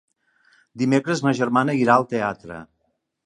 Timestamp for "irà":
1.81-1.99